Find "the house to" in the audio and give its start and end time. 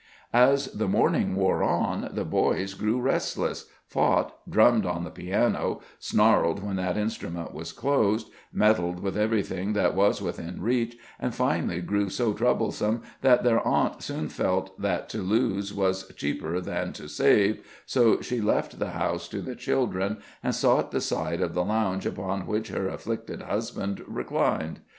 18.79-19.39